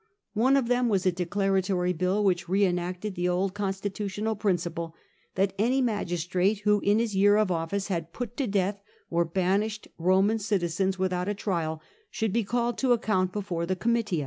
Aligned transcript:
One 0.33 0.57
of 0.57 0.67
them 0.67 0.89
was 0.89 1.05
a 1.05 1.11
declaratory 1.11 1.93
bill, 1.93 2.23
which 2.23 2.49
re 2.49 2.65
enacted 2.65 3.13
the 3.13 3.29
old 3.29 3.53
constitutional 3.53 4.35
principle 4.35 4.95
that 5.35 5.53
any 5.59 5.79
magistrate 5.79 6.61
who 6.61 6.79
in 6.79 6.97
his 6.97 7.15
year 7.15 7.37
of 7.37 7.49
oflSce 7.49 7.89
had 7.89 8.11
put 8.11 8.35
to 8.37 8.47
death 8.47 8.81
or 9.11 9.25
banished 9.25 9.87
Roman 9.99 10.39
citmens 10.39 10.97
without 10.97 11.29
a 11.29 11.35
trial 11.35 11.83
should 12.09 12.33
be 12.33 12.43
called 12.43 12.79
to 12.79 12.93
account 12.93 13.31
before 13.31 13.67
the 13.67 13.75
Oomitia. 13.75 14.19